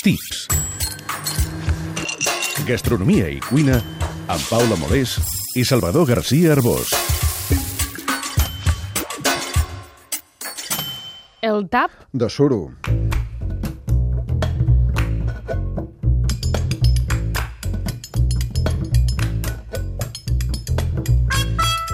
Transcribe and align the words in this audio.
Tips. 0.00 0.46
Gastronomia 2.64 3.26
i 3.28 3.36
cuina 3.44 3.74
amb 4.32 4.46
Paula 4.48 4.78
Molés 4.80 5.18
i 5.60 5.64
Salvador 5.68 6.06
García 6.08 6.54
Arbós. 6.54 6.94
El 11.44 11.66
tap 11.68 11.92
de 12.16 12.30
suro. 12.32 12.62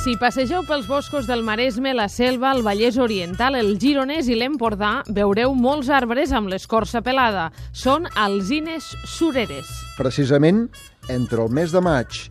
Si 0.00 0.14
passegeu 0.16 0.62
pels 0.64 0.86
boscos 0.88 1.26
del 1.28 1.42
Maresme, 1.44 1.90
la 1.92 2.06
Selva, 2.08 2.54
el 2.56 2.62
Vallès 2.64 2.96
Oriental, 2.96 3.58
el 3.58 3.74
Gironès 3.76 4.30
i 4.32 4.36
l'Empordà, 4.38 5.02
veureu 5.12 5.52
molts 5.52 5.90
arbres 5.92 6.32
amb 6.32 6.48
l'escorça 6.48 7.02
pelada. 7.04 7.50
Són 7.76 8.08
alzines 8.16 8.94
sureres. 9.04 9.68
Precisament, 9.98 10.70
entre 11.12 11.44
el 11.44 11.52
mes 11.52 11.76
de 11.76 11.84
maig 11.84 12.22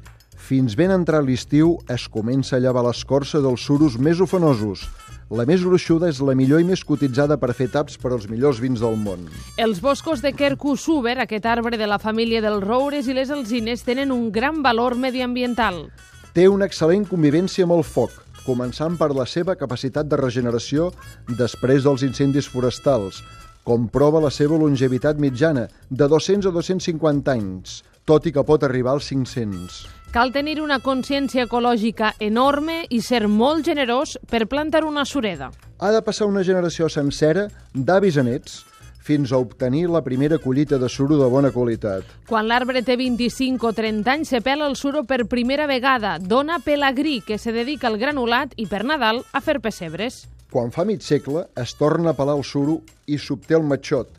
fins 0.49 0.73
ben 0.73 0.89
entrat 0.89 1.21
l'estiu 1.27 1.75
es 1.94 2.08
comença 2.09 2.55
a 2.58 2.59
llevar 2.63 2.81
l'escorça 2.88 3.38
dels 3.38 3.61
suros 3.61 3.99
més 4.02 4.17
ofenosos. 4.17 4.88
La 5.30 5.45
més 5.45 5.61
gruixuda 5.61 6.09
és 6.09 6.23
la 6.25 6.33
millor 6.33 6.63
i 6.63 6.66
més 6.66 6.81
cotitzada 6.81 7.38
per 7.38 7.53
fer 7.53 7.70
taps 7.70 8.02
per 8.02 8.16
als 8.16 8.25
millors 8.33 8.58
vins 8.58 8.81
del 8.81 8.97
món. 8.97 9.30
Els 9.61 9.77
boscos 9.77 10.25
de 10.25 10.33
Quercus-Suber, 10.33 11.20
aquest 11.22 11.45
arbre 11.45 11.77
de 11.77 11.86
la 11.86 12.02
família 12.02 12.41
dels 12.41 12.66
roures 12.66 13.05
i 13.05 13.13
les 13.13 13.30
alzines, 13.30 13.86
tenen 13.86 14.09
un 14.09 14.31
gran 14.33 14.63
valor 14.66 14.97
mediambiental. 14.97 15.86
Té 16.39 16.45
una 16.48 16.70
excel·lent 16.70 17.02
convivència 17.03 17.66
amb 17.66 17.73
el 17.75 17.81
foc, 17.84 18.13
començant 18.45 18.93
per 18.95 19.09
la 19.11 19.25
seva 19.27 19.57
capacitat 19.59 20.07
de 20.07 20.16
regeneració 20.21 20.85
després 21.35 21.84
dels 21.84 22.05
incendis 22.07 22.47
forestals, 22.47 23.17
com 23.67 23.89
prova 23.91 24.21
la 24.23 24.30
seva 24.31 24.55
longevitat 24.61 25.20
mitjana, 25.20 25.66
de 25.89 26.08
200 26.08 26.47
a 26.47 26.53
250 26.55 27.33
anys, 27.33 27.81
tot 28.08 28.23
i 28.23 28.31
que 28.31 28.45
pot 28.47 28.64
arribar 28.64 28.94
als 28.95 29.09
500. 29.11 29.81
Cal 30.16 30.31
tenir 30.31 30.61
una 30.64 30.80
consciència 30.80 31.44
ecològica 31.44 32.14
enorme 32.23 32.86
i 32.88 33.02
ser 33.03 33.25
molt 33.27 33.67
generós 33.67 34.16
per 34.31 34.45
plantar 34.47 34.86
una 34.88 35.03
sureda. 35.03 35.52
Ha 35.83 35.92
de 35.92 35.99
passar 36.08 36.31
una 36.31 36.47
generació 36.47 36.88
sencera 36.88 37.49
d'avis 37.75 38.16
a 38.16 38.23
nets 38.23 38.61
fins 39.00 39.31
a 39.31 39.39
obtenir 39.39 39.88
la 39.89 40.03
primera 40.03 40.38
collita 40.38 40.78
de 40.78 40.89
suro 40.89 41.17
de 41.17 41.30
bona 41.31 41.52
qualitat. 41.52 42.05
Quan 42.30 42.47
l'arbre 42.47 42.83
té 42.86 42.97
25 43.00 43.72
o 43.72 43.73
30 43.73 44.11
anys, 44.11 44.30
se 44.30 44.42
pela 44.45 44.67
el 44.67 44.75
suro 44.75 45.05
per 45.08 45.25
primera 45.25 45.66
vegada. 45.67 46.17
Dona 46.19 46.59
pelagrí, 46.59 47.22
que 47.25 47.39
se 47.39 47.55
dedica 47.55 47.88
al 47.88 47.97
granulat 47.97 48.53
i 48.58 48.67
per 48.67 48.83
Nadal 48.86 49.23
a 49.33 49.42
fer 49.42 49.59
pessebres. 49.64 50.27
Quan 50.52 50.72
fa 50.73 50.86
mig 50.86 51.02
segle, 51.05 51.47
es 51.55 51.75
torna 51.77 52.11
a 52.11 52.17
pelar 52.17 52.38
el 52.38 52.44
suro 52.44 52.80
i 53.08 53.17
s'obté 53.17 53.58
el 53.58 53.66
matxot, 53.70 54.09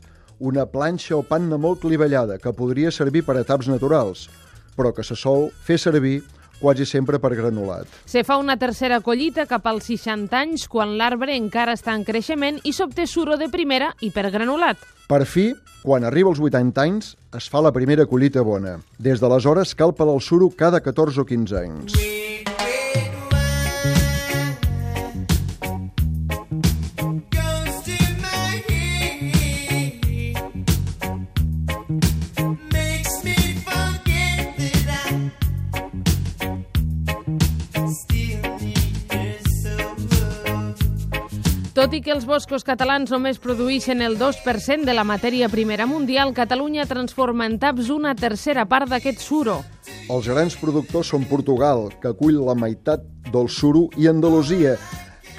una 0.41 0.65
planxa 0.71 1.17
o 1.19 1.25
panna 1.27 1.59
molt 1.59 1.83
clivellada 1.83 2.39
que 2.39 2.55
podria 2.57 2.93
servir 2.95 3.25
per 3.27 3.37
a 3.37 3.45
taps 3.45 3.69
naturals, 3.69 4.29
però 4.77 4.95
que 4.95 5.05
se 5.05 5.19
sol 5.19 5.51
fer 5.67 5.77
servir 5.79 6.23
quasi 6.61 6.87
sempre 6.87 7.19
per 7.19 7.35
granulat. 7.35 7.89
Se 8.05 8.23
fa 8.25 8.37
una 8.37 8.59
tercera 8.61 9.01
collita 9.01 9.47
cap 9.51 9.67
als 9.67 9.89
60 9.91 10.37
anys 10.37 10.69
quan 10.69 10.97
l'arbre 11.01 11.35
encara 11.37 11.75
està 11.79 11.97
en 11.97 12.05
creixement 12.05 12.61
i 12.65 12.75
s'obté 12.77 13.09
suro 13.09 13.41
de 13.41 13.51
primera 13.51 13.95
i 14.01 14.13
per 14.15 14.29
granulat. 14.31 14.79
Per 15.11 15.25
fi, 15.27 15.51
quan 15.83 16.05
arriba 16.05 16.31
als 16.31 16.39
80 16.39 16.85
anys, 16.85 17.15
es 17.35 17.49
fa 17.51 17.65
la 17.65 17.73
primera 17.73 18.07
collita 18.07 18.45
bona. 18.47 18.79
Des 18.99 19.19
d'aleshores 19.19 19.75
cal 19.75 19.97
pelar 19.97 20.15
el 20.21 20.25
suro 20.25 20.53
cada 20.55 20.85
14 20.85 21.25
o 21.25 21.27
15 21.27 21.63
anys. 21.65 22.20
Tot 41.71 41.93
i 41.95 42.01
que 42.03 42.11
els 42.11 42.25
boscos 42.27 42.65
catalans 42.67 43.13
només 43.15 43.39
produeixen 43.39 44.01
el 44.03 44.17
2% 44.19 44.83
de 44.89 44.95
la 44.97 45.05
matèria 45.07 45.47
primera 45.49 45.87
mundial, 45.87 46.33
Catalunya 46.35 46.83
transforma 46.91 47.47
en 47.47 47.61
taps 47.63 47.93
una 47.95 48.17
tercera 48.19 48.65
part 48.67 48.91
d'aquest 48.91 49.23
suro. 49.23 49.61
Els 50.11 50.27
grans 50.27 50.57
productors 50.59 51.13
són 51.15 51.29
Portugal, 51.31 51.87
que 52.03 52.11
acull 52.11 52.41
la 52.43 52.57
meitat 52.59 53.05
del 53.31 53.47
suro, 53.47 53.85
i 53.95 54.11
Andalusia, 54.11 54.75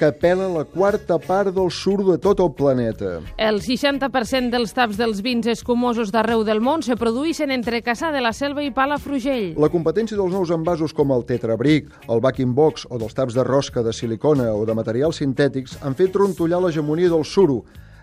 que 0.02 0.10
pela 0.10 0.48
la 0.50 0.64
quarta 0.64 1.14
part 1.22 1.54
del 1.54 1.70
suro 1.70 2.08
de 2.10 2.16
tot 2.18 2.40
el 2.42 2.50
planeta. 2.58 3.20
El 3.38 3.60
60% 3.62 4.50
dels 4.50 4.74
taps 4.74 4.98
dels 4.98 5.20
vins 5.22 5.46
escumosos 5.46 6.10
d'arreu 6.10 6.42
del 6.42 6.58
món 6.58 6.82
se 6.82 6.96
produeixen 6.98 7.52
entre 7.54 7.84
Caçà 7.86 8.10
de 8.10 8.18
la 8.24 8.32
Selva 8.34 8.64
i 8.66 8.72
Palafrugell. 8.74 9.52
La 9.62 9.70
competència 9.70 10.18
dels 10.18 10.34
nous 10.34 10.50
envasos 10.50 10.90
com 10.90 11.14
el 11.14 11.22
Tetrabric, 11.28 11.92
el 12.10 12.24
Backing 12.24 12.50
Box 12.56 12.88
o 12.90 12.98
dels 12.98 13.14
taps 13.14 13.38
de 13.38 13.46
rosca 13.46 13.86
de 13.86 13.94
silicona 13.94 14.50
o 14.50 14.66
de 14.66 14.74
materials 14.74 15.22
sintètics 15.22 15.78
han 15.86 15.94
fet 15.94 16.10
trontollar 16.18 16.58
l'hegemonia 16.64 17.12
del 17.14 17.22
suro, 17.22 17.60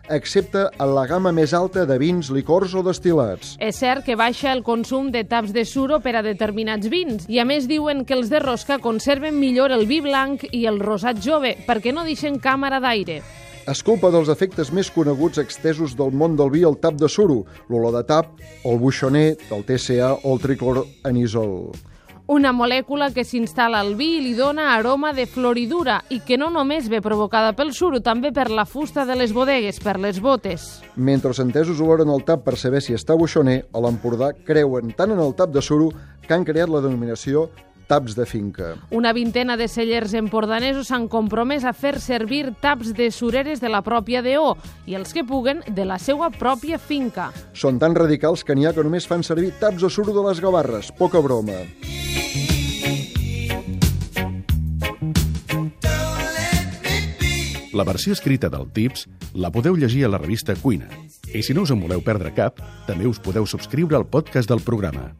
excepte 0.09 0.65
en 0.79 0.93
la 0.95 1.05
gamma 1.07 1.31
més 1.35 1.53
alta 1.53 1.85
de 1.89 1.97
vins, 2.01 2.31
licors 2.33 2.73
o 2.75 2.83
destilats. 2.85 3.55
És 3.61 3.79
cert 3.81 4.05
que 4.05 4.17
baixa 4.19 4.51
el 4.51 4.63
consum 4.67 5.11
de 5.13 5.23
taps 5.23 5.53
de 5.55 5.65
suro 5.65 5.99
per 6.03 6.15
a 6.17 6.23
determinats 6.25 6.89
vins 6.91 7.27
i 7.29 7.39
a 7.39 7.45
més 7.45 7.67
diuen 7.69 8.05
que 8.05 8.17
els 8.17 8.31
de 8.33 8.41
rosca 8.43 8.79
conserven 8.83 9.39
millor 9.39 9.71
el 9.75 9.85
vi 9.89 10.01
blanc 10.05 10.47
i 10.51 10.65
el 10.69 10.79
rosat 10.81 11.21
jove 11.23 11.55
perquè 11.67 11.93
no 11.93 12.07
deixen 12.07 12.39
càmera 12.41 12.81
d'aire. 12.83 13.21
És 13.69 13.83
culpa 13.85 14.09
dels 14.09 14.31
efectes 14.33 14.71
més 14.73 14.89
coneguts 14.89 15.37
extesos 15.37 15.93
del 15.97 16.15
món 16.15 16.37
del 16.39 16.49
vi 16.49 16.63
el 16.65 16.79
tap 16.81 16.97
de 16.97 17.09
suro, 17.11 17.43
l'olor 17.69 17.93
de 17.99 18.01
tap, 18.07 18.33
el 18.65 18.81
buixoner, 18.81 19.35
el 19.53 19.67
TCA 19.67 20.15
o 20.23 20.33
el 20.33 20.41
tricloranisol 20.41 21.88
una 22.29 22.51
molècula 22.53 23.07
que 23.09 23.23
s'instal·la 23.25 23.79
al 23.81 23.95
vi 23.97 24.09
i 24.19 24.21
li 24.21 24.35
dona 24.37 24.67
aroma 24.75 25.15
de 25.17 25.25
floridura 25.25 25.95
i 26.13 26.19
que 26.21 26.37
no 26.37 26.51
només 26.53 26.85
ve 26.91 27.01
provocada 27.01 27.55
pel 27.57 27.71
suro, 27.73 28.03
també 28.05 28.29
per 28.31 28.51
la 28.53 28.67
fusta 28.69 29.01
de 29.09 29.15
les 29.17 29.33
bodegues, 29.33 29.79
per 29.81 29.97
les 29.97 30.19
botes. 30.21 30.67
Mentre 30.95 31.33
els 31.33 31.41
entesos 31.41 31.81
oloren 31.81 32.11
el 32.13 32.21
tap 32.27 32.45
per 32.45 32.53
saber 32.55 32.83
si 32.85 32.93
està 32.93 33.17
buixoner, 33.17 33.63
a 33.73 33.81
l'Empordà 33.81 34.35
creuen 34.45 34.93
tant 34.93 35.15
en 35.15 35.23
el 35.25 35.33
tap 35.33 35.49
de 35.55 35.63
suro 35.65 35.89
que 36.27 36.37
han 36.37 36.45
creat 36.45 36.69
la 36.69 36.83
denominació 36.85 37.47
taps 37.89 38.13
de 38.13 38.27
finca. 38.29 38.75
Una 38.93 39.09
vintena 39.17 39.57
de 39.57 39.65
cellers 39.65 40.13
empordanesos 40.13 40.91
s'han 40.91 41.07
compromès 41.09 41.65
a 41.65 41.73
fer 41.73 41.95
servir 41.97 42.51
taps 42.61 42.93
de 42.93 43.09
sureres 43.09 43.57
de 43.57 43.73
la 43.73 43.81
pròpia 43.81 44.21
DO 44.21 44.51
i 44.85 44.93
els 44.99 45.17
que 45.17 45.25
puguen 45.25 45.63
de 45.65 45.87
la 45.89 45.97
seva 45.97 46.29
pròpia 46.29 46.77
finca. 46.77 47.31
Són 47.57 47.81
tan 47.81 47.97
radicals 47.97 48.45
que 48.45 48.53
n'hi 48.53 48.69
ha 48.69 48.75
que 48.77 48.85
només 48.85 49.09
fan 49.09 49.25
servir 49.25 49.55
taps 49.57 49.81
de 49.81 49.89
suro 49.89 50.13
de 50.13 50.27
les 50.29 50.45
gavarres. 50.45 50.93
Poca 50.93 51.25
broma. 51.25 51.57
La 57.79 57.85
versió 57.85 58.11
escrita 58.11 58.49
del 58.51 58.65
Tips 58.75 59.05
la 59.39 59.53
podeu 59.55 59.77
llegir 59.79 60.03
a 60.03 60.09
la 60.11 60.19
revista 60.19 60.55
Cuina. 60.59 60.89
I 61.31 61.39
si 61.45 61.53
no 61.55 61.63
us 61.63 61.71
en 61.71 61.79
voleu 61.79 62.01
perdre 62.03 62.33
cap, 62.35 62.59
també 62.89 63.07
us 63.07 63.21
podeu 63.23 63.47
subscriure 63.47 63.95
al 63.95 64.09
podcast 64.09 64.51
del 64.51 64.59
programa. 64.65 65.13